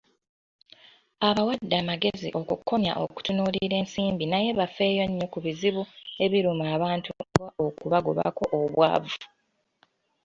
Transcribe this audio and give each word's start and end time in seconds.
Abawadde 1.27 1.75
amagezi 1.81 2.27
okukomya 2.39 2.91
okutunuulira 3.05 3.75
ensimbi 3.81 4.23
naye 4.27 4.49
bafeeyo 4.59 5.03
nnyo 5.07 5.25
ku 5.33 5.37
bizibu 5.45 5.83
ebiruma 6.25 6.65
abantu 6.75 7.09
ng'okubagobako 7.49 8.43
obwavu. 8.57 9.17